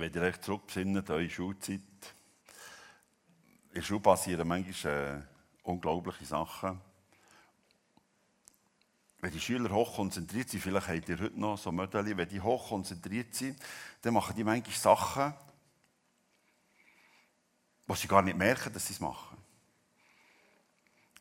[0.00, 1.80] wenn ihr euch zurückbesinnt, eure Schulzeit,
[3.68, 6.80] in der Schule passieren manchmal äh, unglaubliche Sachen.
[9.20, 13.34] Wenn die Schüler hochkonzentriert sind, vielleicht habt ihr heute noch so Modelle, wenn die hochkonzentriert
[13.34, 13.62] sind,
[14.00, 15.34] dann machen die manchmal Sachen,
[17.86, 19.36] wo sie gar nicht merken, dass sie es machen.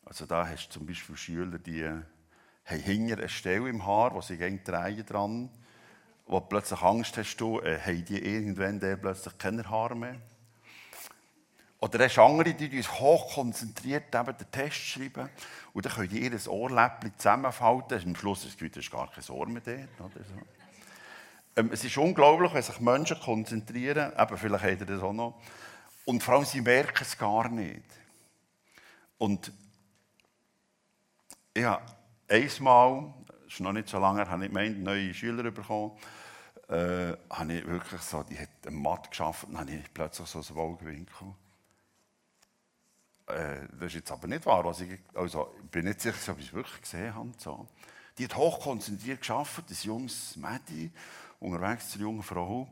[0.06, 4.22] Also da hast du zum Beispiel Schüler, die haben hinter eine Stelle im Haar, wo
[4.22, 5.50] sie gegen drehen dran,
[6.30, 10.16] wo du plötzlich Angst hast, du, äh, haben die irgendwann der plötzlich keine Haare mehr.
[11.80, 15.30] Oder hast andere, die uns hochkonzentriert eben den Test schreiben
[15.74, 18.02] und dann können die ihr Ohrläppchen zusammenfalten.
[18.06, 20.12] Am Schluss ist es gar kein Ohr mehr dort.
[20.12, 20.36] Oder so.
[21.56, 25.42] Ähm, es ist unglaublich, wenn sich Menschen konzentrieren, eben vielleicht habt ihr das auch noch,
[26.06, 27.84] und vor allem sie merken es gar nicht.
[29.18, 29.52] Und
[31.58, 31.82] ja,
[32.28, 35.98] einmal, das ist noch nicht so lange, habe ich gemeint, neue Schüler bekommen,
[36.70, 40.40] äh, habe ich wirklich so, die hat einen Matt geschafft, dann habe ich plötzlich so
[40.40, 41.34] ein Wohlgewinkel.
[43.28, 46.40] Äh, das ist jetzt aber nicht wahr, was ich, also, ich bin nicht sicher, ob
[46.40, 47.32] ich es wirklich gesehen habe.
[47.38, 47.68] So.
[48.18, 50.94] Die hat hochkonzentriert geschafft, das junges Mädchen,
[51.40, 52.68] unterwegs zur jungen Frau,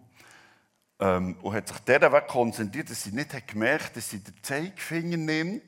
[0.99, 5.17] ähm, und hat sich Weg konzentriert, dass sie nicht hat gemerkt dass sie den Zeigefinger
[5.17, 5.63] nimmt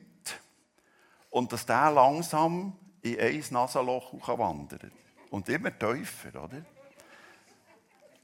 [1.30, 4.92] und dass der langsam in ein Nasenloch wandert.
[5.30, 6.64] Und immer tiefer, oder?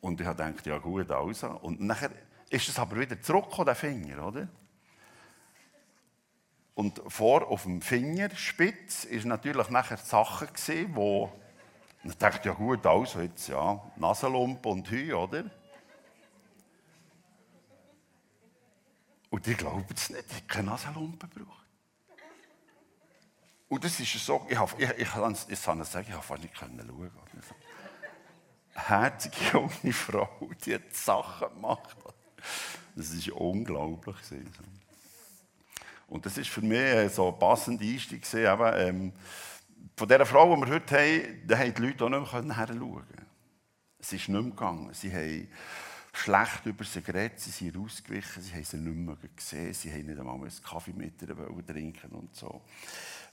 [0.07, 1.49] Und ich gedacht, ja gut, also.
[1.49, 2.13] Und nachher
[2.49, 4.49] ist es aber wieder zurückgekommen, der Finger, oder?
[6.77, 11.33] Und vor auf dem Fingerspitz ist natürlich nachher Sachen gesehen, wo
[12.05, 15.51] ich dachte, ja gut, also jetzt ja, Nasenlump und Hü, oder?
[19.31, 21.67] Und die glauben es nicht, ich keine Nasenlumpe gebraucht.
[23.69, 26.57] Und das ist so, ich, ich, ich, ich, kann es sagen, ich habe fast nicht
[26.57, 27.11] schauen können.
[28.77, 30.29] Herzige junge Frau,
[30.65, 31.97] die hat Sachen gemacht.
[32.95, 34.17] Das ist unglaublich.
[36.09, 38.23] Und das ist für mich so ein passender Einstieg.
[38.33, 39.13] Eben, ähm,
[39.97, 43.05] von dieser Frau, die wir heute haben, da haben die Leute auch nicht mehr hinschauen
[43.99, 44.93] Es ist nicht mehr gegangen.
[44.93, 45.49] Sie haben
[46.13, 50.07] schlecht über sie geredet, sie sind rausgewichen, sie haben sie nicht mehr gesehen, sie haben
[50.07, 52.63] nicht einmal einen Kaffee mit ihr trinken und so.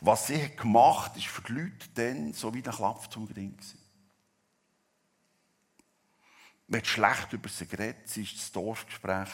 [0.01, 3.55] Was sie gemacht hat, ist für die Leute dann so wie ein Klapp zum Gring
[6.73, 9.29] Man schlecht über sie geredet, sie war das Dorfgespräch.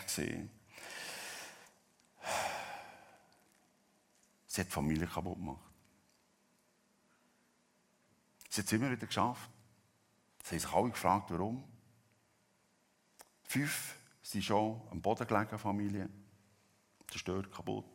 [4.45, 5.63] Sie hat die Familie kaputt gemacht.
[8.49, 9.49] Sie hat es immer wieder geschafft.
[10.43, 11.63] Sie haben sich alle gefragt, warum.
[13.43, 16.09] Fünf sind schon am Boden gelegen, Familie.
[17.09, 17.85] Zerstört, kaputt.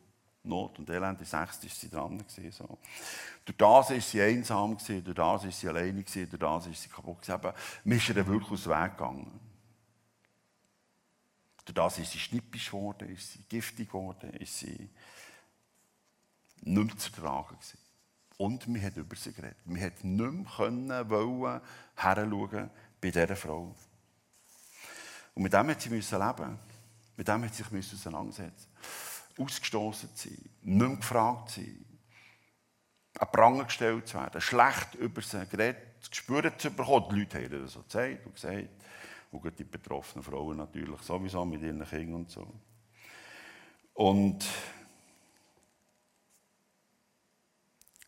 [0.45, 1.19] Not und Elend.
[1.19, 2.23] Die sechste war sie dran.
[2.51, 2.77] So.
[3.45, 7.29] Durch das war sie einsam, durch das war sie alleine, durch das war sie kaputt.
[7.29, 9.39] Aber mir ist ihr wirklich aus dem Weg gegangen.
[11.65, 14.89] Durch das ist sie schnippisch geworden, ist sie giftig geworden, ist sie
[16.61, 17.79] nicht mehr zu tragen gewesen.
[18.37, 19.57] Und wir haben über sie geredet.
[19.65, 21.61] Wir hätten nicht mehr wollen,
[21.95, 22.69] heranschauen
[23.01, 23.73] bei dieser Frau.
[25.33, 26.59] Und mit dem hat sie leben.
[27.17, 28.67] Mit dem hat sie sich auseinandersetzen.
[29.37, 31.85] Ausgestoßen sein, nicht mehr gefragt sein,
[33.19, 37.05] an Pranger gestellt zu werden, schlecht über sie geredet, gespürt zu bekommen.
[37.11, 38.69] Die Leute haben das so gesagt und gesagt.
[39.31, 42.47] Und die betroffenen Frauen natürlich sowieso mit ihren Kindern und so.
[43.93, 44.45] Und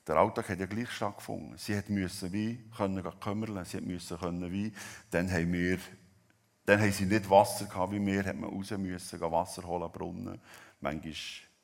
[0.07, 1.57] der Alltag hat ja gleich stattgefunden.
[1.57, 4.71] Sie musste wie können kümmern, sie musste können wie,
[5.09, 5.79] dann haben wir
[6.67, 10.41] dann haben sie nicht Wasser gehabt wie wir, hat man raus müssen, Wasser holen, Brunnen.
[10.79, 11.13] Manchmal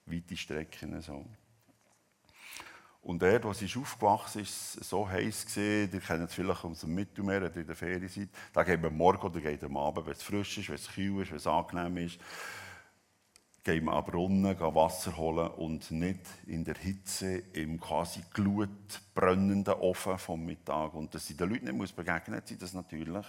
[0.06, 1.02] weite Strecken.
[1.02, 1.26] So.
[3.04, 6.82] Und dort, wo sie aufgewachsen ist, es so heiß gesehen, ihr kennt es vielleicht aus
[6.82, 9.76] dem Mittelmeer, wenn ihr in der Ferien seid, da geht man morgen oder geht am
[9.76, 12.18] Abend, wenn es frisch ist, wenn es kühl ist, wenn es angenehm ist,
[13.62, 20.18] geht man an Brunnen, Wasser holen und nicht in der Hitze im quasi glutbrennenden Ofen
[20.18, 20.94] vom Mittag.
[20.94, 23.26] Und dass sie den Leuten nicht begegnen muss, sie das natürlich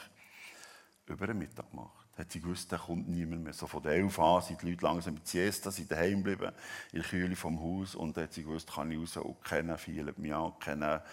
[1.07, 1.67] über den Mittag
[2.15, 2.19] gemacht.
[2.19, 3.53] Hat sie gewusst, da kommt niemand mehr.
[3.53, 6.53] So von der 11 an sind die Leute langsam mit Siesta, sind daheim geblieben,
[6.93, 7.95] in der Kühle vom Haus.
[7.95, 11.05] Und dann hat sie gewusst, kann ich raus und keiner fielt mich an, keiner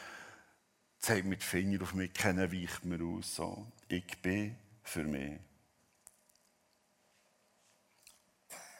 [1.00, 3.36] zeigt mit Finger auf mich, keiner weicht mir aus.
[3.36, 3.68] So.
[3.88, 5.40] Ich bin für mich.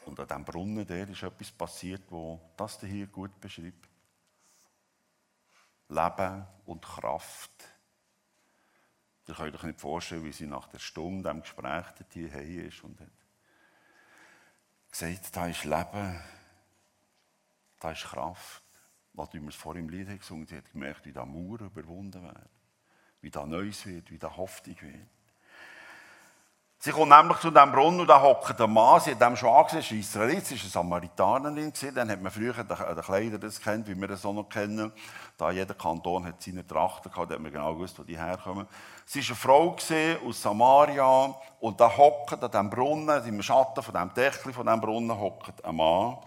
[0.06, 3.88] Und an diesem Brunnen der ist etwas passiert, wo das hier gut beschreibt.
[5.90, 7.52] Leben und Kraft
[9.32, 13.00] Ihr könnt euch nicht vorstellen, wie sie nach der Stunde am Gespräch hier ist und
[13.00, 13.08] hat
[14.92, 16.22] gesagt, da ist Leben,
[17.80, 18.62] da ist Kraft.
[19.14, 22.50] Was wir vor im Lied gesungen sie hat gemerkt, wie da Mauer überwunden wird,
[23.22, 25.08] wie da Neues wird, wie da Hoffnung wird.
[26.84, 29.50] Sie kommt nämlich zu diesem Brunnen und da hockt ein Mann, sie hat dem schon
[29.50, 31.72] angesehen, es ist Israelit, sie eine Samaritanerin.
[31.94, 34.92] Dann hat man früher den Kleidern das kennt, wie wir das auch noch kennen.
[35.38, 38.66] Da jeder Kanton hat seine Trachten gehabt, da hat man genau gewusst, wo die herkommen.
[39.06, 43.94] Sie war eine Frau aus Samaria und da hockt an diesem Brunnen, im Schatten von
[43.94, 46.18] diesem Deckel von diesem Brunnen hockt ein Mann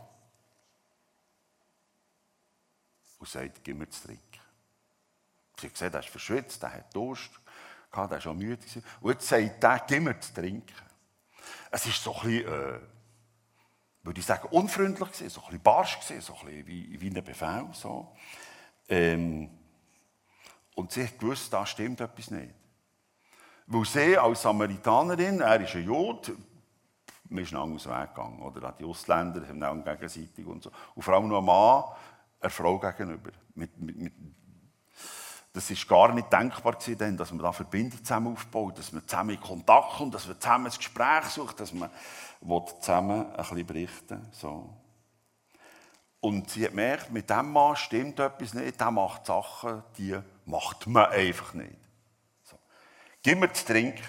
[3.18, 4.22] und sagt, gib mir zu trinken.
[5.58, 7.43] Sie hat gesehen, er ist verschwitzt, er hat Durst
[8.02, 8.64] der war schon müde.
[9.00, 10.74] Und jetzt sagt er, gib mir zu trinken.
[11.70, 12.80] Es ist so ein bisschen, äh,
[14.02, 17.08] würde ich sagen, unfreundlich gewesen, so ein bisschen barsch gewesen, so ein bisschen wie, wie
[17.08, 17.68] ein Befehl.
[17.72, 18.14] So.
[18.88, 19.50] Ähm,
[20.74, 22.54] und sie hat gewusst, da stimmt etwas nicht.
[23.66, 26.32] Weil sie als Samaritanerin, er ist ein Jod,
[27.30, 28.72] wir sind anders weggegangen, oder?
[28.72, 30.70] Die Ausländer haben auch gegenseitig und so.
[30.94, 31.84] Und vor allem noch ein Mann,
[32.40, 33.30] eine Frau gegenüber.
[33.54, 34.12] Mit, mit, mit
[35.54, 39.36] das ist gar nicht denkbar gewesen, dass man da Verbindung zusammen aufbaut, dass man zusammen
[39.36, 41.90] in Kontakt kommt, dass man zusammen ein Gespräch sucht, dass man
[42.80, 44.68] zusammen ein bisschen berichten so.
[46.18, 50.88] Und sie hat gemerkt, mit dem Mann stimmt etwas nicht, der macht Sachen, die macht
[50.88, 51.78] man einfach nicht.
[52.42, 52.58] So.
[53.22, 54.02] Gib mir zu trinken.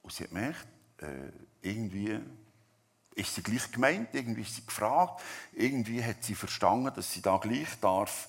[0.00, 0.68] Und sie hat gemerkt,
[1.02, 2.18] äh, irgendwie
[3.16, 5.22] ist sie gleich gemeint, irgendwie ist sie gefragt,
[5.52, 8.28] irgendwie hat sie verstanden, dass sie da gleich darf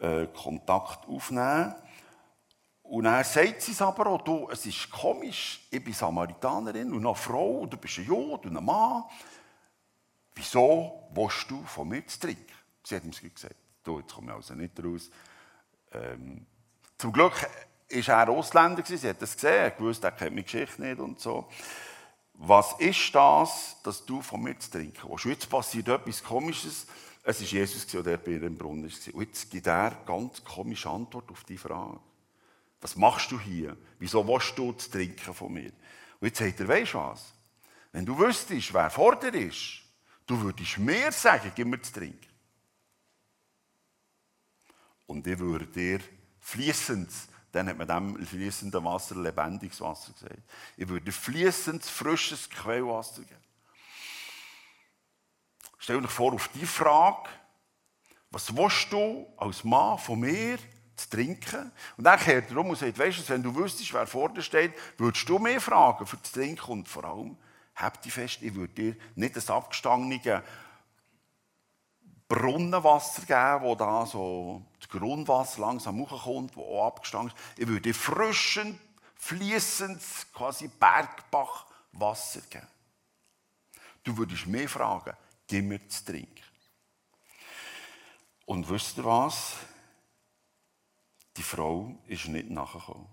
[0.00, 1.74] äh, Kontakt aufnehmen
[2.82, 7.04] Und er sagt sie es aber auch, du, es ist komisch, ich bin Samaritanerin und
[7.04, 9.04] eine Frau, du bist ein Jod und ein Mann.
[10.34, 12.46] Wieso willst du von mir zu trinken?
[12.82, 15.10] Sie hat ihm gesagt, du, jetzt komme ich also nicht raus.
[15.92, 16.46] Ähm,
[16.96, 17.34] zum Glück
[17.90, 21.20] war er Ausländer, sie hat das gesehen, er gewusst, er kennt meine Geschichte nicht und
[21.20, 21.48] so
[22.40, 25.24] was ist das, dass du von mir zu trinken willst?
[25.24, 26.86] Jetzt passiert etwas Komisches.
[27.24, 29.14] Es war Jesus, der bei ihrem Brunnen war.
[29.14, 31.98] Und jetzt gibt er eine ganz komische Antwort auf die Frage.
[32.80, 33.76] Was machst du hier?
[33.98, 35.72] Wieso willst du zu trinken von mir?
[36.20, 37.34] Und jetzt sagt er, weißt du was?
[37.90, 39.82] Wenn du wüsstest, wer vor dir ist,
[40.24, 42.28] du würdest mir sagen, gib mir zu trinken.
[45.06, 45.98] Und ich würde dir
[46.38, 47.10] fließend
[47.52, 50.42] dann hat man dem fließenden Wasser lebendiges Wasser gesagt.
[50.76, 53.40] Ich würde fließendes, frisches Quellwasser geben.
[55.78, 57.28] Stell dir vor, auf die Frage,
[58.30, 60.58] was willst du als Mann von mir
[60.96, 61.72] zu trinken?
[61.96, 64.42] Und dann kehrt er um und sagt, weißt du, wenn du wüsstest, wer vor dir
[64.42, 67.38] steht, würdest du mehr fragen für das Trinken und vor allem,
[67.74, 70.42] hab dich fest, ich würde dir nicht das abgestangene
[72.28, 77.58] Brunnenwasser geben, wo da so das Grundwasser langsam hochkommt, wo auch abgestangen ist.
[77.58, 78.78] Ich würde frischen,
[79.16, 82.66] fließendes, quasi Bergbachwasser geben.
[84.04, 85.16] Du würdest mehr fragen,
[85.46, 86.42] gib mir zu trinken.
[88.44, 89.56] Und wisst ihr was?
[91.36, 93.06] Die Frau ist nicht nachgekommen.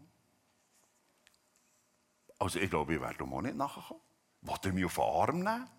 [2.39, 4.01] Also ich glaube, ich werde auch nicht nachgekommen.
[4.41, 5.69] Wollt ihr mich auf den Arm nehmen?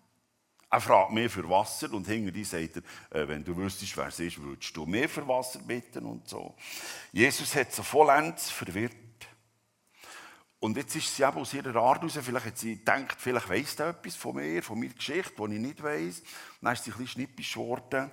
[0.69, 2.81] Er fragt mehr für Wasser und hinter die sagt
[3.11, 6.27] er, äh, wenn du wüsstest, wer es ist, würdest du mehr für Wasser bitten und
[6.27, 6.55] so.
[7.13, 8.93] Jesus hat sie vollends verwirrt.
[10.59, 13.79] Und jetzt ist sie eben aus ihrer Art heraus, vielleicht hat sie gedacht, vielleicht weiss
[13.79, 16.23] er etwas von mir, von meiner Geschichte, die ich nicht weiss.
[16.61, 18.11] dann ist sie ein bisschen schnippisch geworden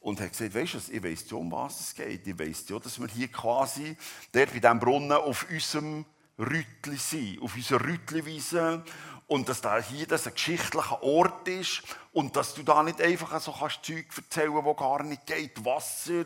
[0.00, 2.26] und hat gesagt, weißt du, ich weiss ja, um was es geht.
[2.26, 3.96] Ich weiss ja, dass wir hier quasi,
[4.32, 6.06] der bei diesem Brunnen, auf unserem
[6.38, 8.84] Rütli sind, auf unserer Rütliwiese
[9.26, 13.40] und dass da hier das ein geschichtlicher Ort ist und dass du da nicht einfach
[13.40, 15.64] so kannst Zeug erzählen, wo gar nicht geht.
[15.64, 16.24] Wasser,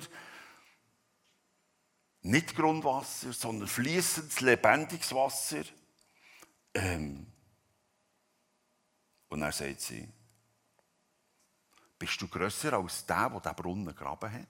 [2.22, 5.62] nicht Grundwasser, sondern fließendes, lebendiges Wasser.
[6.74, 7.32] Ähm.
[9.28, 10.08] Und er sagt sie,
[11.98, 14.48] bist du grösser als der, der den Brunnen gegraben hat?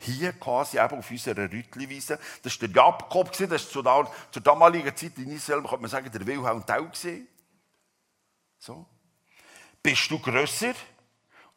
[0.00, 2.18] Hier quasi eben auf unserer Rütliwiese.
[2.42, 6.26] Das war der Jakob, das war zur damaligen Zeit in Israel, könnte man sagen, der
[6.26, 7.26] Wilhelm Tell.
[8.58, 8.86] So.
[9.82, 10.74] Bist du grösser?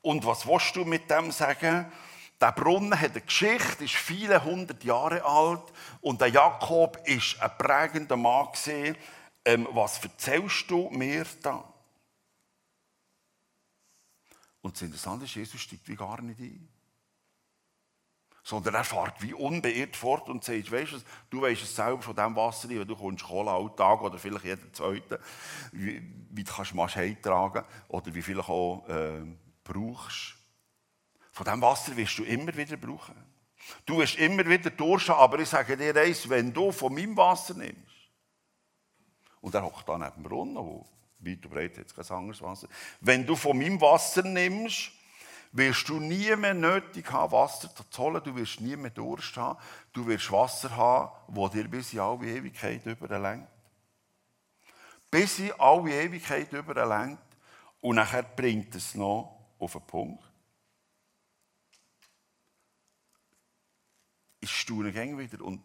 [0.01, 1.91] Und was willst du mit dem sagen?
[2.39, 5.61] Der Brunnen hat eine Geschichte, ist viele hundert Jahre alt
[6.01, 8.47] und der Jakob ist ein prägender Mann.
[9.45, 11.71] Ähm, was erzählst du mir da?
[14.61, 16.67] Und das Interessante ist, Jesus steigt wie gar nicht ein
[18.43, 20.97] sondern er fährt wie unbeirrt fort und sagt, weißt du,
[21.29, 24.73] du weißt es selber von diesem Wasser, wenn du kommst Cola Alltag oder vielleicht jeden
[24.73, 25.17] zweiten,
[25.71, 29.21] wie, wie du kannst Maschine tragen oder wie viel auch äh,
[29.63, 30.35] brauchst.
[31.31, 33.15] Von diesem Wasser wirst du immer wieder brauchen.
[33.85, 37.53] Du wirst immer wieder durchschauen, aber ich sage dir eins, wenn du von meinem Wasser
[37.53, 37.77] nimmst,
[39.39, 40.85] und er hockt da neben dem Brunnen, wo
[41.19, 42.67] weit und breit jetzt kein anderes Wasser,
[42.99, 44.91] wenn du von meinem Wasser nimmst,
[45.51, 49.59] wirst du nie mehr nötig haben, Wasser zu holen, du wirst nie mehr Durst haben,
[49.93, 53.47] du wirst Wasser haben, das dir bis in alle Ewigkeit überlenkt.
[55.09, 57.21] Bis in alle Ewigkeit überlenkt
[57.81, 60.23] und nachher bringt es noch auf den Punkt.
[64.39, 65.61] Ich staune gäng wieder und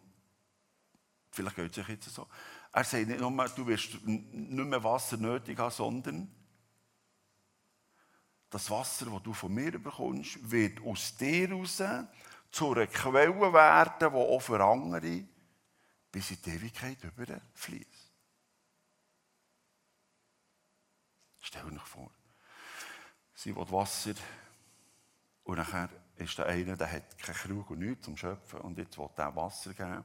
[1.31, 2.27] vielleicht geht es sich jetzt so.
[2.73, 6.31] Er sagt nicht nur, du wirst nicht mehr Wasser nötig haben, sondern
[8.49, 11.83] das Wasser, das du von mir bekommst, wird aus dir raus
[12.51, 15.23] zu einer Quelle werden, die auch für andere
[16.11, 18.11] bis in die Ewigkeit überfließt.
[21.39, 22.11] Stell dir vor,
[23.33, 24.15] sie will Wasser
[25.43, 28.97] und nachher ist der eine, der hat keinen Krug und nichts zum Schöpfen und jetzt
[28.97, 30.03] will er Wasser geben,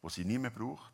[0.00, 0.92] das sie nicht mehr braucht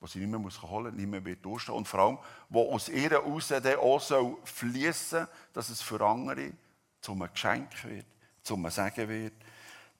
[0.00, 1.74] wo sie nicht mehr muss holen muss, nicht mehr wird durchstehen.
[1.74, 6.52] Und vor allem, wo aus ihr heraus dann auch soll fließen dass es für andere
[7.00, 8.06] zum Geschenk wird,
[8.42, 9.34] zum Segen wird,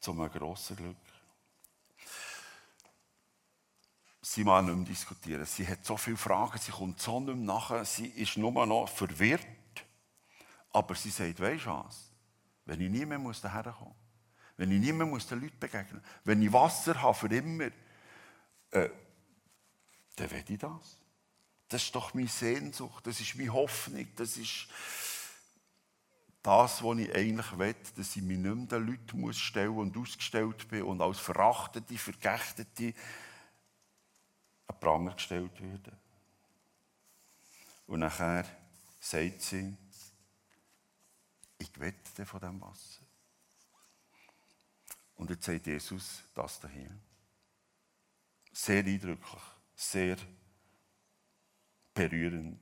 [0.00, 0.96] zum grossen Glück.
[4.22, 5.44] Sie mal nicht mehr diskutieren.
[5.44, 8.88] Sie hat so viele Fragen, sie kommt so nicht mehr nachher, sie ist nur noch
[8.88, 9.46] verwirrt.
[10.72, 12.10] Aber sie sagt, weisst du was?
[12.64, 13.94] Wenn ich nie mehr muss daher kommen,
[14.56, 17.70] wenn ich nie mehr muss den Leuten begegnen, wenn ich Wasser habe für immer,
[18.70, 18.88] äh,
[20.16, 21.00] dann will ich das.
[21.68, 24.66] Das ist doch meine Sehnsucht, das ist meine Hoffnung, das ist
[26.42, 29.96] das, was ich eigentlich will, dass ich mich nicht mehr den Leuten muss stellen und
[29.96, 32.94] ausgestellt bin und als Verachtete, Vergechtete
[34.66, 35.96] an Pranger gestellt werde.
[37.86, 38.46] Und nachher
[38.98, 39.76] sagt sie,
[41.58, 43.02] ich wette von dem Wasser.
[45.16, 47.00] Und jetzt sagt Jesus das dahin.
[48.52, 49.42] Sehr eindrücklich
[49.80, 50.16] sehr
[51.94, 52.60] berührend.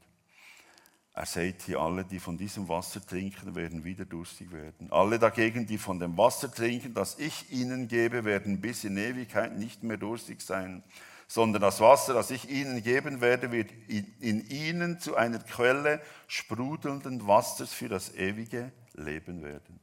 [1.12, 4.92] Er sagt hier, alle, die von diesem Wasser trinken, werden wieder durstig werden.
[4.92, 9.58] Alle dagegen, die von dem Wasser trinken, das ich ihnen gebe, werden bis in Ewigkeit
[9.58, 10.84] nicht mehr durstig sein,
[11.26, 17.26] sondern das Wasser, das ich ihnen geben werde, wird in ihnen zu einer Quelle sprudelnden
[17.26, 19.80] Wassers für das ewige Leben werden.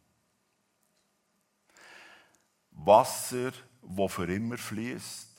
[2.71, 3.51] Wasser,
[3.81, 5.34] wo für immer fließt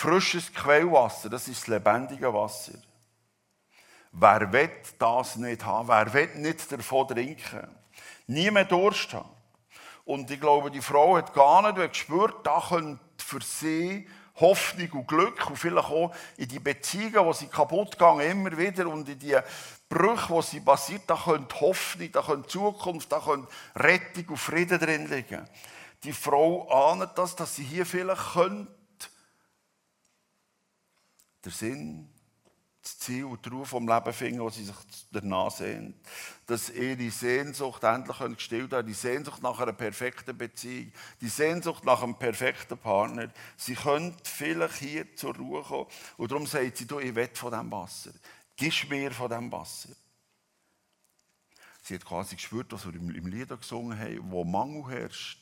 [0.00, 2.78] Frisches Quellwasser, das ist das lebendige Wasser.
[4.12, 5.88] Wer will das nicht haben?
[5.88, 7.66] Wer will nicht davon trinken?
[8.28, 9.28] Niemand Durst haben.
[10.04, 15.08] Und ich glaube, die Frau hat gar nicht gespürt, da könnte für sie Hoffnung und
[15.08, 19.18] Glück und vielleicht auch in die Beziehungen, wo sie kaputt gehen, immer wieder und in
[19.18, 19.36] die
[19.88, 24.78] Brüche, wo sie passiert, da könnte Hoffnung, da könnte Zukunft, da könnte Rettung und Frieden
[24.78, 25.44] drin liegen.
[26.04, 28.77] Die Frau ahnt das, dass sie hier vielleicht könnte
[31.44, 32.08] der Sinn,
[32.82, 34.76] das Ziel und die Ruhe vom Leben finden, wo sie sich
[35.10, 35.94] danach sehen.
[36.46, 42.02] Dass ihre Sehnsucht endlich gestillt werden die Sehnsucht nach einer perfekten Beziehung, die Sehnsucht nach
[42.02, 43.30] einem perfekten Partner.
[43.56, 45.86] Sie können vielleicht hier zur Ruhe kommen.
[46.16, 48.12] Und darum sagt sie, du, ich will von diesem Wasser.
[48.56, 49.90] Gib mir von diesem Wasser.
[51.82, 55.38] Sie hat quasi gespürt, was wir im Lied gesungen haben, wo Mangel herrscht,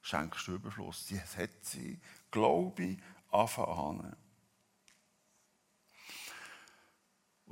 [0.00, 1.06] schenkst du Überfluss.
[1.06, 1.98] Sie hat sie,
[2.30, 2.98] glaube ich,
[3.30, 4.16] anfangen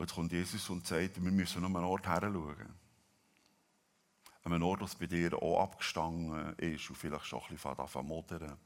[0.00, 2.74] Und jetzt kommt Jesus und sagt, wir müssen an einen Ort her schauen.
[4.44, 8.08] An einen Ort, das bei dir auch abgestanden ist und vielleicht schon ein bisschen anfangen
[8.08, 8.56] modern,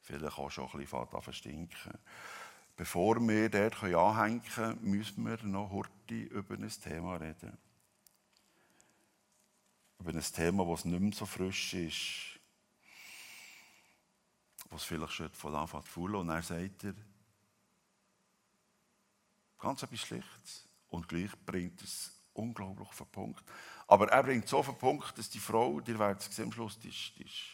[0.00, 1.98] vielleicht auch schon ein bisschen anfangen stinken.
[2.76, 7.58] Bevor wir dort anhängen können, müssen wir noch heute über ein Thema reden.
[9.98, 12.40] Über ein Thema, das nicht mehr so frisch ist,
[14.70, 16.14] was vielleicht schon von Anfang an fühlen.
[16.14, 16.94] Und er sagt er,
[19.58, 20.69] ganz etwas Schlichtes.
[20.90, 23.44] Und gleich bringt es unglaublich auf den Punkt.
[23.86, 26.78] Aber er bringt so auf den Punkt, dass die Frau, die werdet es am Schluss,
[26.78, 27.44] die ist, die ist,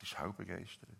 [0.00, 0.90] die ist hell begeistert.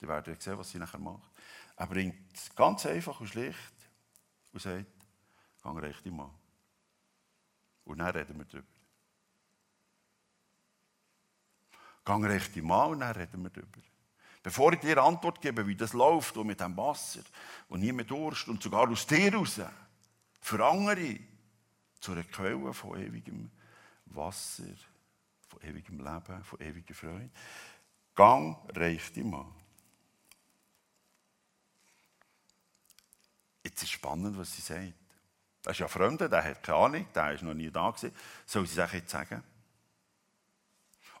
[0.00, 1.30] Die werden sehen, was sie nachher macht.
[1.76, 3.74] Er bringt es ganz einfach und schlicht
[4.52, 4.86] und sagt,
[5.62, 6.30] gang recht Mann.
[7.84, 8.68] Und dann reden wir darüber.
[12.04, 13.89] Gang recht Mann und dann reden wir darüber.
[14.42, 17.20] Bevor ich dir Antwort gebe, wie das läuft und mit dem Wasser
[17.68, 19.60] und nie mehr Durst und sogar aus dir raus,
[20.40, 21.18] für andere,
[22.00, 23.50] zu einer Quelle von ewigem
[24.06, 24.64] Wasser,
[25.46, 27.30] von ewigem Leben, von ewiger Freude.
[28.14, 29.54] Gang reicht an.
[33.62, 34.94] Jetzt ist spannend, was sie sagt.
[35.62, 38.16] Das ist ja Fremde, der hat keine Ahnung, der ist noch nie da gewesen.
[38.46, 39.44] Soll sie es jetzt sagen?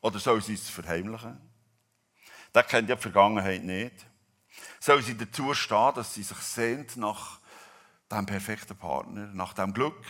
[0.00, 1.49] Oder soll sie es verheimlichen?
[2.54, 3.94] Der kennt ja die Vergangenheit nicht.
[4.80, 7.38] Soll sie dazu stehen, dass sie sich sehnt nach
[8.10, 10.04] dem perfekten Partner, nach dem Glück,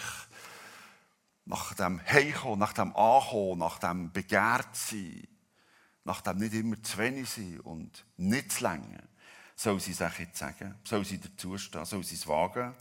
[1.44, 5.26] nach dem Heimkommen, nach dem Ankommen, nach dem Begehrtsein,
[6.04, 9.02] nach dem nicht immer zu wenig sein und nicht zu länger,
[9.54, 12.74] soll sie sich jetzt sagen, soll sie dazustehen, soll sie es wagen.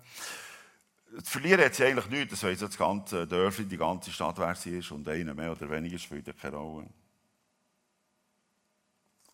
[1.24, 4.56] Zu verlieren hat sie eigentlich nichts, das weiss das ganze Dörfli, die ganze Stadt, wer
[4.56, 6.88] sie ist, und einer mehr oder weniger spielt keine Rolle.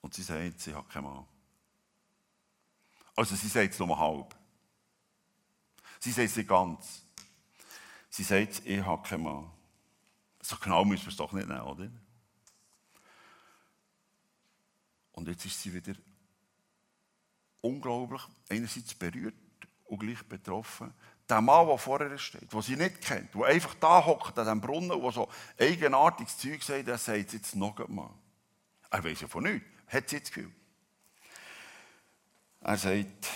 [0.06, 1.26] Und sie sagt, sie hat keinen Mann.
[3.16, 4.36] Also sie sagt es nur halb.
[6.00, 7.02] Sie sagt es nicht ganz.
[8.12, 9.50] Sie sagt, ich habe keinen Mann.
[10.44, 11.90] So genau müssen wir es doch nicht nehmen, oder?
[15.14, 15.96] Und jetzt ist sie wieder
[17.62, 19.34] unglaublich, einerseits berührt
[19.86, 20.94] und gleich betroffen.
[21.28, 24.46] Der Mann, der vor ihr steht, den sie nicht kennt, der einfach da hockt an
[24.46, 25.28] diesem Brunnen und so
[25.60, 28.12] eigenartiges Zeug sagt, der sagt jetzt noch einmal.
[28.92, 30.52] Er weiß ja von nichts, hat sie das Gefühl.
[32.62, 33.28] Er sagt,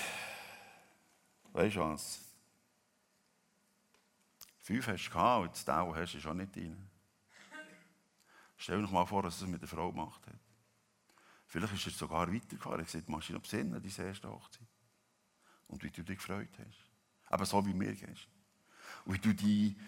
[1.54, 2.20] weißt du was?
[4.60, 6.90] Fünf hast du gehabt, und den, den hast du, auch nicht rein.
[8.58, 10.40] Stell dir mal vor, er es mit der Frau gemacht hat.
[11.48, 12.80] Vielleicht ist er sogar weitergefahren.
[12.80, 14.68] Er hat gesagt, machst du noch besinnen, deine erste Hochzeit.
[15.68, 16.90] Und wie du dich gefreut hast.
[17.28, 18.28] Aber so wie mir gehst.
[19.06, 19.80] Und wie du die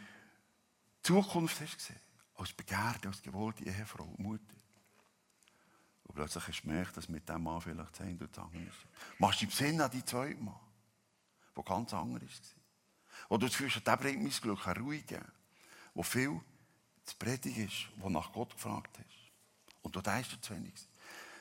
[1.04, 2.00] Zukunft hast gesehen.
[2.36, 4.56] Als begehrte, als gewollte Ehefrau, Mutter.
[6.12, 8.86] Und plötzlich hast du gemerkt, dass mit diesem Mann vielleicht oder das andere ist.
[9.18, 10.60] Machst du besinnen an die zweite Mann,
[11.56, 13.30] der ganz anders war.
[13.30, 15.24] Wo du hast, der bringt mein Glück, ein ruhiger,
[15.94, 16.38] wo viel
[17.06, 19.32] zu predigen ist, wo nach Gott gefragt hast.
[19.84, 20.74] Und du denkst zu wenig.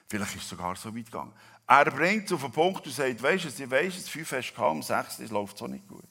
[0.09, 1.33] Vielleicht ist es sogar so weit gegangen.
[1.67, 4.55] Er bringt es auf den Punkt und sagt, weisst du, ich weiss, es fünf hast
[4.55, 6.05] du am sechs, es läuft so nicht gut.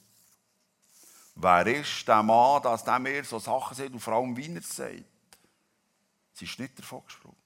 [1.36, 5.06] Wer ist der Mann, dass der mir so Sachen sagt und vor allem Wiener sagt?
[6.34, 7.39] Sie ist nicht davon gesprungen.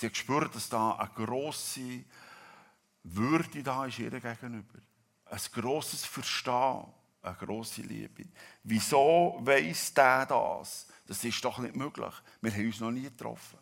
[0.00, 2.04] Sie hat gespürt, dass da eine grosse
[3.02, 4.78] Würde da ist ihr gegenüber.
[5.26, 6.86] Ein grosses Verstehen,
[7.20, 8.24] eine grosse Liebe.
[8.62, 10.86] Wieso weiss der das?
[11.06, 12.14] Das ist doch nicht möglich.
[12.40, 13.58] Wir haben uns noch nie getroffen.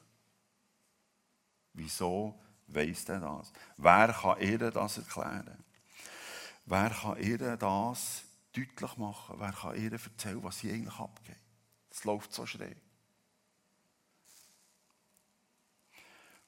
[1.72, 3.52] Wieso weiss der das?
[3.76, 5.64] Wer kann ihr das erklären?
[6.66, 9.34] Wer kann ihr das deutlich machen?
[9.40, 11.34] Wer kann ihr erzählen, was hier eigentlich abgeht?
[11.90, 12.76] Es läuft so schräg.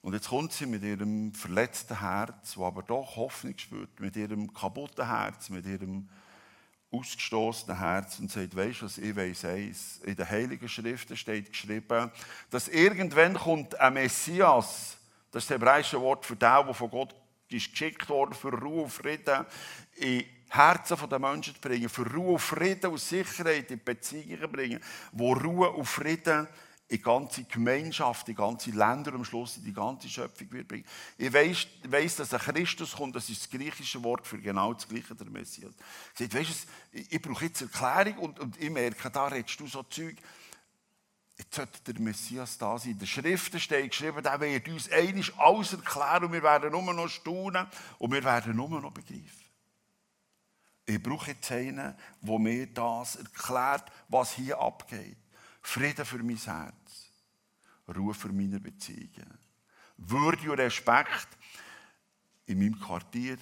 [0.01, 4.51] Und jetzt kommt sie mit ihrem verletzten Herz, wo aber doch Hoffnung spürt, mit ihrem
[4.51, 6.09] kaputten Herz, mit ihrem
[6.91, 9.99] ausgestoßenen Herz und sagt, weißt du was, ich weiss eins.
[10.03, 12.11] In den Heiligen Schriften steht geschrieben,
[12.49, 14.97] dass irgendwann kommt ein Messias,
[15.31, 17.15] das ist das hebräische Wort für den, der von Gott
[17.47, 19.45] geschickt worden, für Ruhe und Frieden
[19.95, 24.47] in Herzen der Menschen zu bringen, für Ruhe und Frieden und Sicherheit in Beziehungen zu
[24.49, 24.83] bringen,
[25.13, 26.47] wo Ruhe und Frieden
[26.91, 30.67] in die ganze Gemeinschaft, in die ganze Länder am Schluss, in die ganze Schöpfung wird
[30.67, 30.83] bringen.
[31.17, 34.89] Ich weiss, weiss, dass ein Christus kommt, das ist das griechische Wort für genau das
[34.89, 35.71] Gleiche, der Messias.
[36.13, 39.67] Sagt, weißt du, ich, ich brauche jetzt Erklärung und, und ich merke, da redest du
[39.67, 40.17] so Zeug.
[41.37, 42.91] Jetzt sollte der Messias da sein.
[42.91, 46.93] In der Schrift steht geschrieben, der wird uns einig alles erklären und wir werden nur
[46.93, 47.67] noch staunen
[47.99, 49.45] und wir werden nur noch begreifen.
[50.85, 55.15] Ich brauche jetzt einen, der mir das erklärt, was hier abgeht.
[55.61, 56.80] Frieden für mein Herz.
[57.95, 59.37] Ruhe für meine Beziehungen.
[59.97, 61.27] Würde und Respekt
[62.45, 63.37] in meinem Quartier,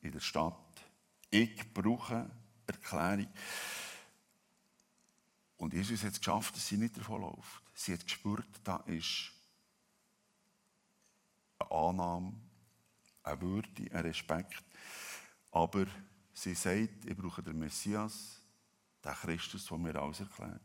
[0.00, 0.54] in der Stadt.
[1.30, 2.30] Ich brauche
[2.66, 3.28] Erklärung.
[5.56, 7.62] Und Jesus hat es geschafft, dass sie nicht davon läuft.
[7.74, 9.32] Sie hat gespürt, da ist
[11.58, 12.34] eine Annahme,
[13.22, 14.62] eine Würde, ein Respekt.
[15.50, 15.86] Aber
[16.32, 18.40] sie sagt, ich brauche den Messias,
[19.04, 20.60] den Christus, der mir alles erklärt.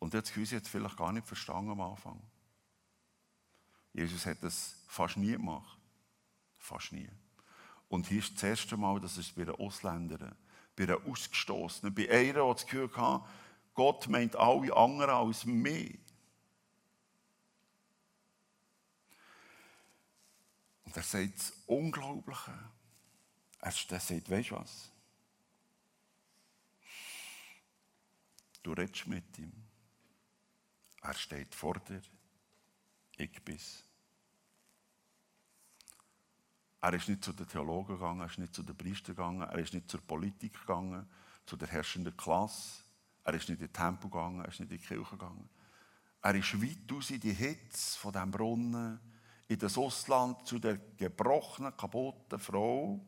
[0.00, 2.20] Und jetzt sie hat es vielleicht gar nicht verstanden am Anfang.
[3.92, 5.78] Jesus hat das fast nie gemacht.
[6.58, 7.08] Fast nie.
[7.88, 10.34] Und hier ist das erste Mal, dass es bei den Ausländern
[10.74, 13.28] bei einer Ausgestoßenen, bei einer, die das Gefühl hatte,
[13.74, 15.98] Gott meint alle anderen als mich.
[20.84, 22.58] Und er sagt das Unglaubliche.
[23.60, 24.90] Er sagt, weißt du was?
[28.62, 29.69] Du redest mit ihm.
[31.02, 32.02] Er steht vor dir.
[33.16, 33.84] Ich bin's.
[36.82, 39.58] Er ist nicht zu den Theologen gegangen, er ist nicht zu den Priestern gegangen, er
[39.58, 41.06] ist nicht zur Politik gegangen,
[41.44, 42.84] zu der herrschenden Klasse.
[43.24, 45.48] Er ist nicht in den Tempel gegangen, er ist nicht in die Kirche gegangen.
[46.22, 49.00] Er ist weit aus in die Hitze von diesem Brunnen,
[49.48, 53.04] in das Ausland, zu der gebrochenen, kaputten Frau,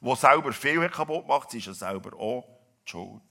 [0.00, 2.46] die selber viel kaputt macht, sie ist ja selber auch
[2.84, 3.22] die Schuld.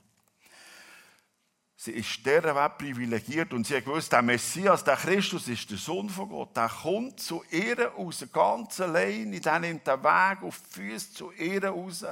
[1.86, 5.78] Sie ist dieser Weg privilegiert und sie hat gewusst, der Messias, der Christus ist der
[5.78, 6.58] Sohn von Gott.
[6.58, 11.32] Der kommt zu ihr aus ganz allein, der nimmt den Weg auf die Füße zu
[11.34, 12.04] ihr raus,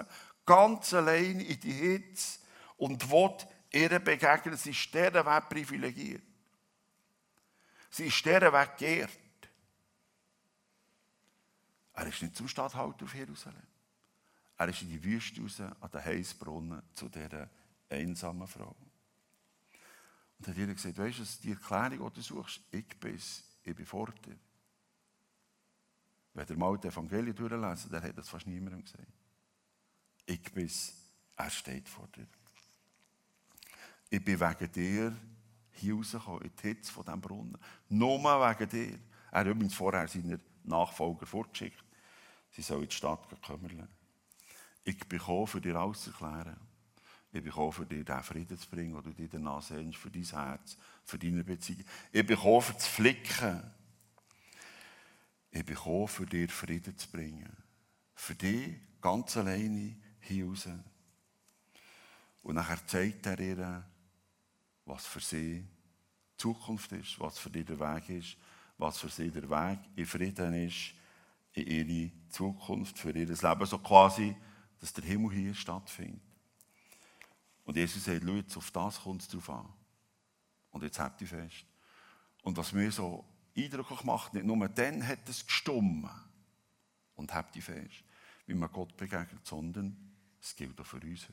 [0.45, 2.37] ganz allein in die Hitze
[2.77, 3.35] und will
[3.71, 4.55] ihr begegnen.
[4.57, 6.21] Sie ist dieser Weg privilegiert.
[7.89, 9.09] Sie ist dieser Weg geehrt.
[11.93, 13.67] Er ist nicht zum Stadthalter auf Jerusalem.
[14.55, 17.49] Er ist in die Wüste raus, an den Heißbrunnen, zu dieser
[17.89, 18.75] einsamen Frau.
[20.43, 23.85] Und hat ihr gesagt, weißt du, die Erklärung, die du suchst, ich bin ich bin
[23.85, 24.37] vor dir.
[26.33, 29.07] Wenn ihr mal das Evangelium durchlesen, dann hat das fast niemandem gesagt.
[30.25, 30.69] Ich bin
[31.37, 32.27] er steht vor dir.
[34.09, 35.15] Ich bin wegen dir
[35.71, 37.57] hier rausgekommen, in die Hitze von diesem Brunnen.
[37.87, 38.99] Nur wegen dir.
[39.31, 41.85] Er hat übrigens vorher seine Nachfolger vorgeschickt.
[42.51, 43.87] Sie sollen in die Stadt kümmern.
[44.83, 46.72] Ich bin gekommen, für dir alles zu erklären.
[47.33, 50.11] Ich bin gekommen, für dir den Frieden zu bringen, den du dir danach sehnst, für
[50.11, 51.83] dein Herz, für deine Beziehung.
[52.11, 53.71] Ich bin gekommen, für zu flicken.
[55.49, 57.51] Ich bin gekommen, für dir Frieden zu bringen.
[58.13, 60.69] Für dich ganz alleine hier raus.
[62.43, 63.83] Und nachher zeigt er ihr,
[64.85, 68.37] was für sie die Zukunft ist, was für sie der Weg ist,
[68.77, 70.93] was für sie der Weg in Frieden ist,
[71.53, 73.65] in ihre Zukunft, für ihr Leben.
[73.65, 74.35] So quasi,
[74.79, 76.32] dass der Himmel hier stattfindet.
[77.63, 79.69] Und Jesus sagt, jetzt auf das kommt es drauf an.
[80.71, 81.65] Und jetzt habt ihr fest.
[82.41, 83.23] Und was mir so
[83.55, 86.09] eindrücklich macht, nicht nur dann hat es gestummen
[87.15, 88.03] und habt ihr fest,
[88.45, 89.95] wie man Gott begegnet, sondern
[90.41, 91.27] es gilt auch für uns.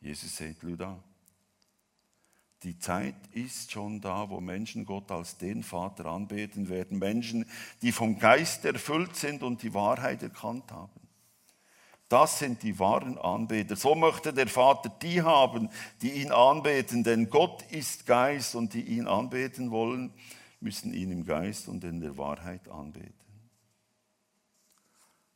[0.00, 1.02] Jesus sagt, schau da,
[2.62, 6.98] die Zeit ist schon da, wo Menschen Gott als den Vater anbeten werden.
[6.98, 7.44] Menschen,
[7.82, 11.05] die vom Geist erfüllt sind und die Wahrheit erkannt haben.
[12.08, 13.74] Das sind die wahren Anbeter.
[13.74, 15.68] So möchte der Vater die haben,
[16.02, 17.02] die ihn anbeten.
[17.02, 20.12] Denn Gott ist Geist und die ihn anbeten wollen,
[20.60, 23.12] müssen ihn im Geist und in der Wahrheit anbeten.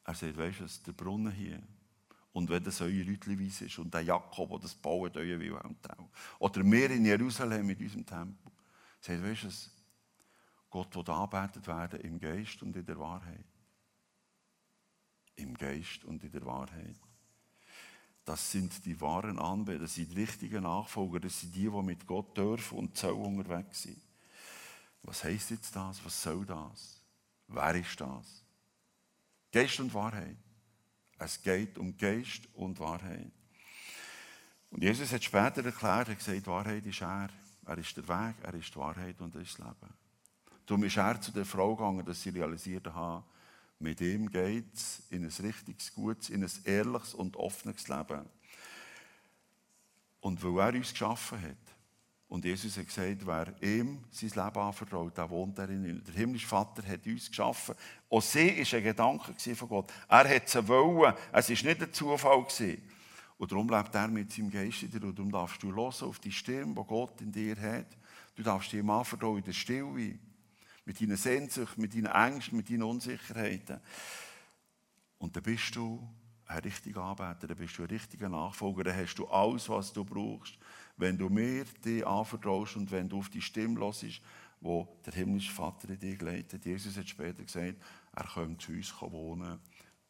[0.04, 1.61] Er sagt, weißt du, der Brunnen hier,
[2.33, 6.09] und wenn das euer Rütliweise ist und der Jakob, der das baut, euer Wilhelm Trau.
[6.38, 8.52] Oder wir in Jerusalem mit unserem Tempel.
[9.00, 9.70] Sagt, weißt du,
[10.70, 13.49] Gott wird anbetet werden im Geist und in der Wahrheit.
[15.40, 16.96] Im Geist und in der Wahrheit.
[18.24, 22.07] Das sind die wahren Anbeter, das sind die richtigen Nachfolger, das sind die, die mit
[22.07, 24.00] Gott dürfen und sollen unterwegs sind.
[25.03, 26.05] Was heißt jetzt das?
[26.05, 27.03] Was soll das?
[27.48, 28.44] Wer ist das?
[29.50, 30.37] Geist und Wahrheit.
[31.18, 33.33] Es geht um Geist und Wahrheit.
[34.70, 37.29] Und Jesus hat später erklärt, er hat gesagt, Wahrheit ist er.
[37.66, 39.94] Er ist der Weg, er ist die Wahrheit und er ist das Leben.
[40.66, 43.24] Darum ist er zu der Frau gegangen, dass sie realisiert hat,
[43.81, 48.29] mit ihm geht es in ein richtiges, gutes, in ein ehrliches und offenes Leben.
[50.21, 51.57] Und weil er uns geschaffen hat,
[52.29, 56.01] und Jesus hat gesagt, wer ihm sein Leben anvertraut, der wohnt darin.
[56.07, 57.75] Der himmlische Vater hat uns geschaffen.
[58.09, 59.93] Auch sie war ein Gedanke von Gott.
[60.09, 61.12] Er hat sie wollen.
[61.33, 62.47] Es war nicht ein Zufall.
[63.37, 65.03] Und darum lebt er mit seinem Geist in dir.
[65.03, 67.97] Und darum darfst du hören auf die Stimme, die Gott in dir hat.
[68.37, 70.16] Du darfst ihm anvertrauen in der Stille.
[70.90, 73.81] Mit deinen Sehnsucht, mit deinen Ängsten, mit deinen Unsicherheiten.
[75.18, 76.09] Und dann bist du
[76.46, 80.05] ein richtiger Anbeter, dann bist du ein richtiger Nachfolger, dann hast du alles, was du
[80.05, 80.59] brauchst
[81.00, 84.20] wenn du mir die anvertraust und wenn du auf die Stimme hörst,
[84.61, 86.64] wo der himmlische Vater in dir geleitet.
[86.66, 87.76] Jesus hat später gesagt,
[88.12, 89.59] er könnte zu uns wohnen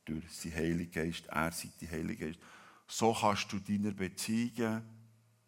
[0.05, 1.27] durch seinen Heiligen Geist.
[1.29, 2.41] Er sei die Heilige Geist.
[2.89, 4.83] So kannst du deine Beziehungen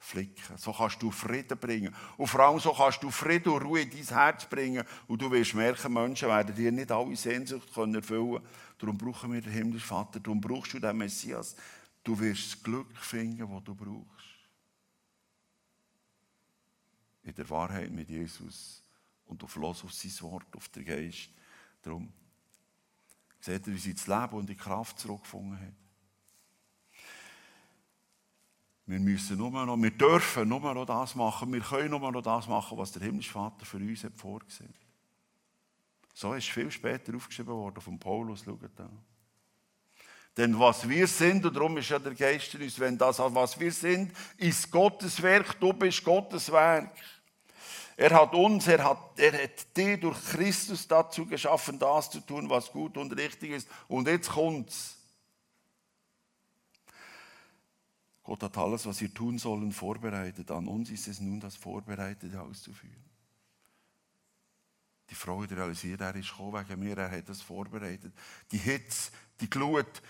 [0.03, 0.57] flicken.
[0.57, 1.95] So kannst du Frieden bringen.
[2.17, 4.85] Und vor allem so kannst du Frieden und Ruhe in dein Herz bringen.
[5.07, 8.41] Und du wirst merken, Menschen werden dir nicht alle Sehnsucht erfüllen können.
[8.79, 10.19] Darum brauchen wir den himmlischen Vater.
[10.19, 11.55] Darum brauchst du den Messias.
[12.03, 14.23] Du wirst das Glück finden, das du brauchst
[17.23, 18.83] in der Wahrheit mit Jesus
[19.27, 21.31] und auf Los auf sein Wort, auf den Geist.
[21.81, 22.12] Darum
[23.41, 25.82] seht ihr, wie sie das Leben und die Kraft zurückgefunden hat.
[28.87, 32.49] Wir müssen nur noch, wir dürfen nur noch das machen, wir können nur noch das
[32.49, 34.75] machen, was der himmlische Vater für uns hat vorgesehen.
[36.14, 38.88] So ist viel später aufgeschrieben worden von Paulus, schaut da.
[40.37, 43.59] Denn was wir sind, und darum ist ja der Geist in uns, wenn das, was
[43.59, 46.97] wir sind, ist Gottes Werk, du bist Gottes Werk.
[47.97, 52.49] Er hat uns, er hat, er hat dich durch Christus dazu geschaffen, das zu tun,
[52.49, 53.68] was gut und richtig ist.
[53.88, 54.97] Und jetzt kommt's.
[58.33, 60.51] Gott hat alles, was wir tun sollen, vorbereitet.
[60.51, 63.05] An uns ist es nun, das Vorbereitete auszuführen.
[65.11, 68.14] Die Freude realisiert, er ist gekommen wegen mir, er hat das vorbereitet.
[68.51, 70.01] Die Hitze, die Glut,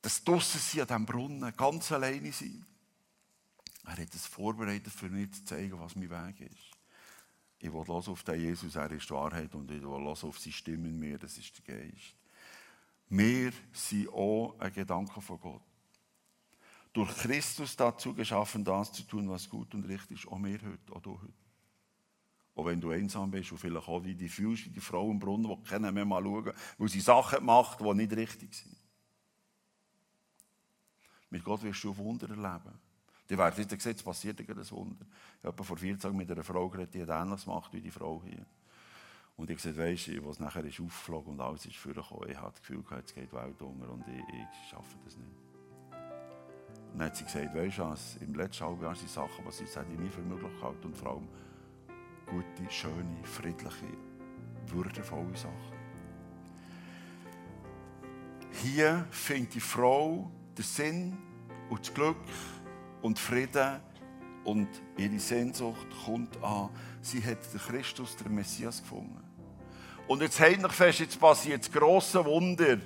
[0.00, 2.64] das draussen sie an diesem Brunnen, ganz alleine sein.
[3.86, 6.70] Er hat es vorbereitet, für mich zu zeigen, was mein Weg ist.
[7.58, 10.38] Ich will hören auf den Jesus, er ist die Wahrheit und ich will hören auf
[10.38, 12.14] seine Stimme in mir, das ist der Geist.
[13.08, 15.71] Wir sind auch ein Gedanke von Gott.
[16.92, 20.28] Durch Christus dazu geschaffen, das zu tun, was gut und richtig ist.
[20.30, 21.32] Auch wir heute, auch du heute.
[22.54, 25.18] Auch wenn du einsam bist und vielleicht auch wie die fühlst, wie die Frau im
[25.18, 28.76] Brunnen, die kennen mehr mal schauen, weil sie Sachen macht, die nicht richtig sind.
[31.30, 32.78] Mit Gott wirst du Wunder erleben.
[33.30, 35.06] Die werden jetzt gesehen, es passiert ein Wunder.
[35.40, 37.90] Ich habe vor 14 Tagen mit einer Frau geredet, die hat ähnliches gemacht wie die
[37.90, 38.44] Frau hier.
[39.36, 42.50] Und ich gesagt, weisst du, was nachher ist aufgeflogen und alles ist vorgekommen, ich hatte
[42.50, 45.41] das Gefühl, es geht Welt unter und ich, ich schaffe das nicht.
[46.92, 50.08] Dann hat sie gesagt, weisst du im letzten halben Jahr sind Sachen, was ich nie
[50.08, 51.28] für möglich gehalten und vor allem
[52.26, 53.86] gute, schöne, friedliche,
[54.66, 55.72] würdevolle Sachen.
[58.62, 61.18] Hier findet die Frau den Sinn
[61.70, 62.16] und das Glück
[63.00, 63.80] und Frieden
[64.44, 66.68] und ihre Sehnsucht kommt an.
[67.00, 69.22] Sie hat den Christus, den Messias, gefunden.
[70.06, 72.78] Und jetzt heimlich fest, jetzt passiert das grosse Wunder.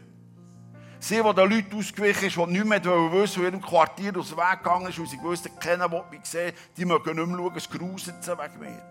[1.07, 4.39] Sie, die den Leuten ausgewichen ist, die nicht mehr wissen, wo ihrem Quartier aus dem
[4.39, 7.53] Weg gegangen ist, weil sie gewusst kennen, die mich sehen, die mögen nicht mehr schauen,
[7.55, 8.83] es gruset sie wegen mir.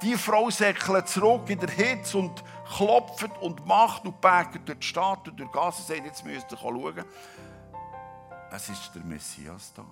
[0.00, 2.44] Die Frau säckelt zurück in der Hitze und
[2.76, 6.24] klopft und macht und bägt durch die Stadt und durch die Gasse und sagt, jetzt
[6.24, 7.04] müsst ihr schauen.
[8.52, 9.84] Es ist der Messias da.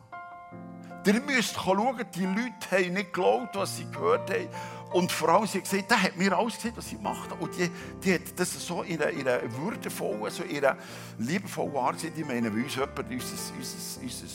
[1.07, 4.49] Ihr müsst schauen, die Leute haben nicht geglaubt, was sie gehört haben.
[4.93, 7.41] Und vor allem, sie hat gesagt, der hat mir alles gesehen, was gemacht hat.
[7.41, 7.71] Und die,
[8.03, 10.77] die hat das so in einer, in würdevollen, so in einer
[11.19, 12.13] liebevollen Art gesehen.
[12.15, 14.27] Ich meine, wie uns jemand unser, unser, unser,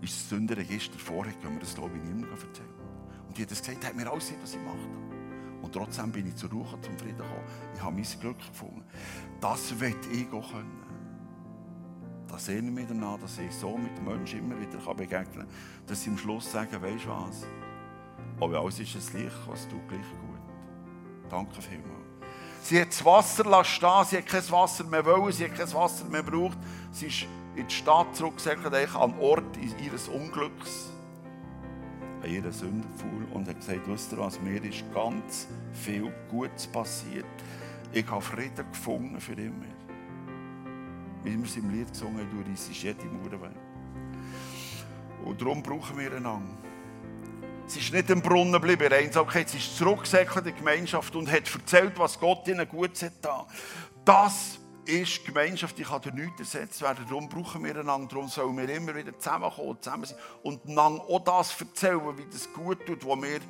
[0.00, 2.68] unser Sündenregister vorhat, können wir das, glaube ich, niemandem erzählen.
[3.28, 5.62] Und die hat das gesagt, der hat mir alles gesehen, was gemacht hat.
[5.62, 7.44] Und trotzdem bin ich zur Ruhe zum Frieden gekommen.
[7.74, 8.84] Ich habe mein Glück gefunden.
[9.40, 10.85] Das will ich auch können
[12.28, 15.48] da ich mich danach, dass ich so mit Menschen immer wieder begegnen kann,
[15.86, 17.46] dass sie am Schluss sagen, weißt du was?
[18.40, 21.30] Aber alles ist es Licht, was du gleich gut.
[21.30, 22.06] Danke vielmals.
[22.62, 26.04] Sie hat das Wasser stehen, sie hat kein Wasser mehr wollen, sie hat kein Wasser
[26.06, 26.58] mehr gebraucht.
[26.90, 30.90] Sie ist in die Stadt zurückgesagt, an Ort ihres Unglücks,
[32.22, 37.24] an ihren Sündenfuhl und hat gesagt, wisst ihr was, mir ist ganz viel Gutes passiert.
[37.92, 39.64] Ich habe Frieden gefunden für immer
[41.26, 43.50] wie wir es im Lied gesungen haben, du reissest jede Mauer weg.
[45.24, 46.56] Und darum brauchen wir einander.
[47.66, 49.48] Sie ist nicht im Brunnen geblieben, in Einsamkeit.
[49.48, 53.46] Sie ist zurückgesäckelt in die Gemeinschaft und hat erzählt, was Gott ihnen gut hat.
[54.04, 57.04] Das ist Gemeinschaft, die kann durch nichts ersetzt werden.
[57.08, 58.06] Darum brauchen wir einander.
[58.08, 62.52] Darum sollen wir immer wieder zusammenkommen, zusammen sein und einander auch das erzählen, wie das
[62.52, 63.40] gut tut, wo wir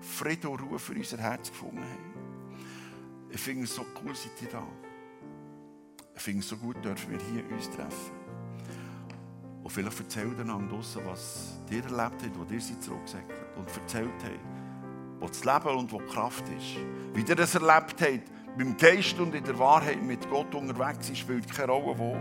[0.00, 2.58] Frieden und Ruhe für unser Herz gefunden haben.
[3.30, 4.83] Ich finde es so cool, seid ihr da.
[6.16, 8.12] Ich finde es so gut, dürfen wir hier uns treffen.
[9.62, 14.10] Und vielleicht erzählt einander draussen, was ihr erlebt habt, wo ihr sie zurückgesäckelt und erzählt
[14.22, 16.76] habt, wo das Leben und wo die Kraft ist.
[17.14, 21.18] Wie ihr das erlebt habt, beim Geist und in der Wahrheit mit Gott unterwegs ist,
[21.18, 22.16] spielt keine Rolle wo.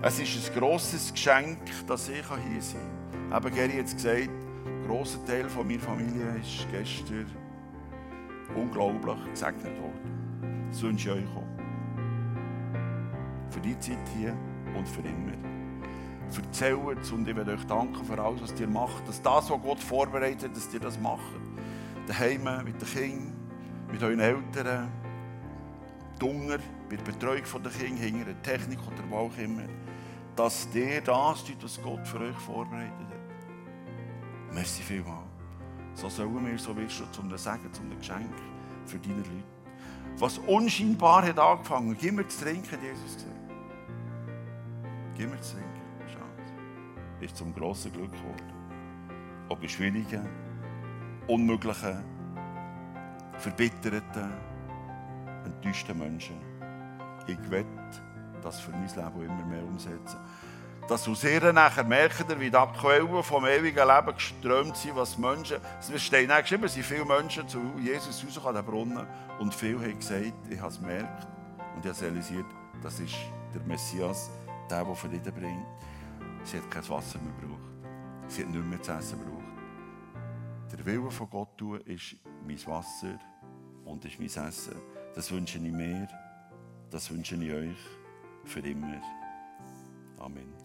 [0.00, 2.80] Es ist ein grosses Geschenk, dass ich hier sein
[3.28, 3.44] kann.
[3.44, 4.30] Eben Gary hat es gesagt,
[4.64, 7.26] ein grosser Teil von meiner Familie ist gestern
[8.54, 10.68] unglaublich gesegnet worden.
[10.70, 11.57] Das wünsche ich euch auch
[13.50, 14.34] für die Zeit hier
[14.76, 15.32] und für immer.
[16.36, 19.06] Erzählt und ich will euch danken für alles, was ihr macht.
[19.08, 21.20] Dass das, was Gott vorbereitet hat, dass ihr das macht.
[22.06, 23.32] Daheim, mit den Kindern,
[23.90, 24.88] mit euren Eltern,
[26.18, 26.58] Dunger,
[26.88, 29.62] bei der Betreuung der Kinder, hinter der Technik oder wo auch immer.
[30.36, 34.54] Dass ihr das tut, was Gott für euch vorbereitet hat.
[34.54, 35.26] Merci vielmals.
[35.94, 38.34] So sollen wir, so wirst du zum Segen, zum Geschenk
[38.86, 39.57] für deine Leute.
[40.18, 43.34] Was unscheinbar hat angefangen, gib mir zu trinken, Jesus gesagt.
[45.16, 45.80] Gib mir zu trinken.
[46.12, 47.24] Schau.
[47.24, 48.52] Ist zum grossen Glück geworden.
[49.48, 50.28] Ob in schwierigen,
[51.28, 52.02] unmöglichen,
[53.38, 54.32] verbitterten,
[55.44, 56.36] enttäuschten Menschen.
[57.28, 57.68] Ich werde
[58.42, 60.18] das für mein Leben immer mehr umsetzen.
[60.88, 65.18] Dass aus ihr nachher merkt ihr, wie die Quellen vom ewigen Leben geströmt sind, was
[65.18, 69.06] Menschen, es steht auch geschrieben, es sind viele Menschen zu Jesus rausgekommen, an den Brunnen,
[69.38, 71.26] und viele haben gesagt, ich habe es gemerkt
[71.76, 72.46] und ich habe realisiert,
[72.82, 73.14] das ist
[73.54, 74.30] der Messias,
[74.70, 75.66] der, der Frieden bringt.
[76.44, 77.60] Sie hat kein Wasser mehr gebraucht.
[78.28, 79.44] Sie hat nichts mehr zu essen gebraucht.
[80.72, 83.18] Der Wille von Gott tun ist mein Wasser
[83.84, 84.76] und ist mein Essen.
[85.14, 86.08] Das wünsche ich mir,
[86.90, 87.78] das wünsche ich euch
[88.44, 89.00] für immer.
[90.18, 90.57] Amen.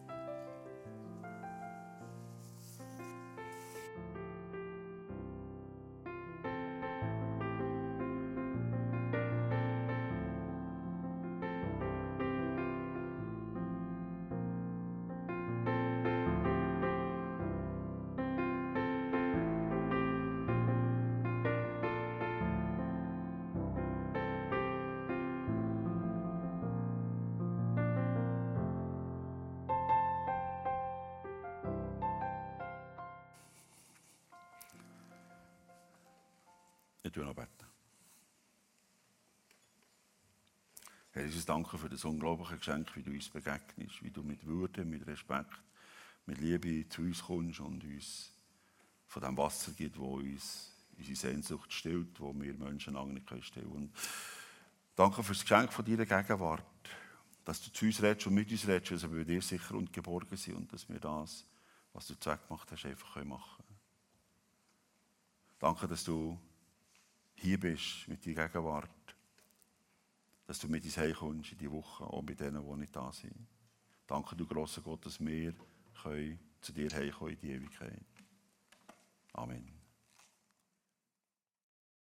[37.16, 37.50] Wir noch beten.
[41.12, 44.84] Herr Jesus, danke für das unglaubliche Geschenk, wie du uns begegnest, wie du mit Würde,
[44.84, 45.62] mit Respekt,
[46.26, 48.32] mit Liebe zu uns kommst und uns
[49.06, 53.70] von dem Wasser gibt, wo uns unsere Sehnsucht stillt, wo wir Menschen lange nicht stillen
[53.70, 53.84] können.
[53.84, 53.94] Und
[54.96, 56.66] danke für das Geschenk von deiner Gegenwart,
[57.46, 59.94] dass du zu uns redest und mit uns redest, dass wir bei dir sicher und
[59.94, 61.46] geborgen sind und dass wir das,
[61.94, 63.80] was du Zweck gemacht hast, einfach machen können.
[65.60, 66.40] Danke, dass du
[67.44, 68.90] hier bist mit deiner Gegenwart
[70.46, 73.48] dass du mit uns heimkommst in die Woche, auch bei denen, die nicht da sind.
[74.06, 75.54] Danke, du grosser Gott, dass wir
[76.02, 78.06] können zu dir heimkommen in die Ewigkeit.
[79.34, 79.83] Amen.